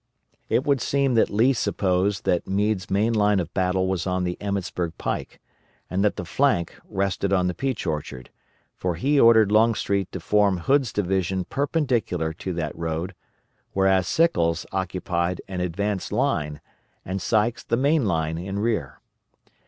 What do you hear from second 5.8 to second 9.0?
and that the flank rested on the Peach Orchard, for